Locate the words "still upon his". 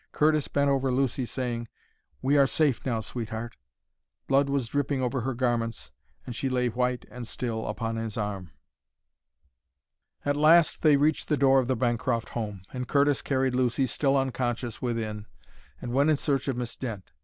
7.27-8.17